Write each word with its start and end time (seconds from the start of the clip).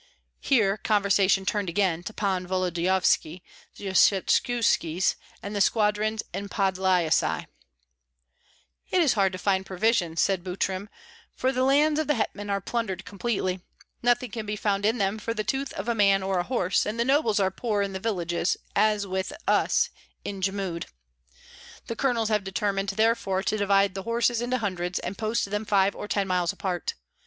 Here 0.39 0.77
conversation 0.77 1.45
turned 1.45 1.69
again 1.69 2.01
to 2.05 2.11
Pan 2.13 2.47
Volodyovski, 2.47 3.43
the 3.77 3.85
Skshetuskis, 3.89 5.13
and 5.43 5.55
the 5.55 5.61
squadrons 5.61 6.23
in 6.33 6.49
Podlyasye. 6.49 7.45
"It 8.89 8.99
is 8.99 9.13
hard 9.13 9.31
to 9.33 9.37
find 9.37 9.63
provisions," 9.63 10.19
said 10.19 10.43
Butrym, 10.43 10.87
"for 11.35 11.51
the 11.51 11.61
lands 11.61 11.99
of 11.99 12.07
the 12.07 12.15
hetman 12.15 12.49
are 12.49 12.59
plundered 12.59 13.05
completely, 13.05 13.59
nothing 14.01 14.31
can 14.31 14.47
be 14.47 14.55
found 14.55 14.87
in 14.87 14.97
them 14.97 15.19
for 15.19 15.35
the 15.35 15.43
tooth 15.43 15.71
of 15.73 15.87
a 15.87 15.93
man 15.93 16.23
or 16.23 16.39
a 16.39 16.43
horse; 16.49 16.87
and 16.87 16.99
the 16.99 17.05
nobles 17.05 17.39
are 17.39 17.51
poor 17.51 17.83
in 17.83 17.93
the 17.93 17.99
villages, 17.99 18.57
as 18.75 19.05
with 19.05 19.31
us 19.47 19.91
in 20.25 20.41
Jmud. 20.41 20.87
The 21.85 21.95
colonels 21.95 22.29
have 22.29 22.43
determined 22.43 22.89
therefore 22.89 23.43
to 23.43 23.55
divide 23.55 23.93
the 23.93 24.01
horses 24.01 24.41
into 24.41 24.57
hundreds, 24.57 24.97
and 24.97 25.15
post 25.15 25.51
them 25.51 25.63
five 25.63 25.95
or 25.95 26.07
ten 26.07 26.27
miles 26.27 26.51
apart. 26.51 26.95